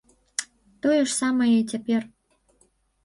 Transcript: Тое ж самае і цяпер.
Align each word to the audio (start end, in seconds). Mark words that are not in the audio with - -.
Тое 0.85 0.97
ж 0.97 1.11
самае 1.21 1.53
і 1.59 1.63
цяпер. 1.75 2.01